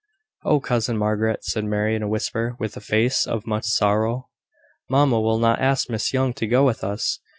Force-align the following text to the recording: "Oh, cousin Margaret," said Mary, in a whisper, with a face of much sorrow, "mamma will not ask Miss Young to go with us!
"Oh, 0.43 0.59
cousin 0.59 0.97
Margaret," 0.97 1.43
said 1.45 1.63
Mary, 1.63 1.93
in 1.93 2.01
a 2.01 2.07
whisper, 2.07 2.55
with 2.57 2.75
a 2.75 2.79
face 2.79 3.27
of 3.27 3.45
much 3.45 3.65
sorrow, 3.65 4.29
"mamma 4.89 5.21
will 5.21 5.37
not 5.37 5.61
ask 5.61 5.91
Miss 5.91 6.11
Young 6.11 6.33
to 6.37 6.47
go 6.47 6.65
with 6.65 6.83
us! 6.83 7.19